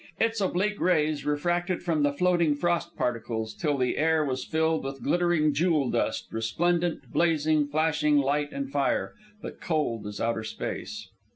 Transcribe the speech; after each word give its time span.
Its 0.19 0.41
oblique 0.41 0.79
rays 0.79 1.27
refracted 1.27 1.83
from 1.83 2.01
the 2.01 2.11
floating 2.11 2.55
frost 2.55 2.95
particles 2.95 3.53
till 3.53 3.77
the 3.77 3.99
air 3.99 4.25
was 4.25 4.43
filled 4.43 4.83
with 4.83 5.03
glittering 5.03 5.53
jewel 5.53 5.91
dust 5.91 6.25
resplendent, 6.31 7.13
blazing, 7.13 7.67
flashing 7.67 8.17
light 8.17 8.51
and 8.51 8.71
fire, 8.71 9.13
but 9.43 9.61
cold 9.61 10.07
as 10.07 10.19
outer 10.19 10.43
space. 10.43 11.07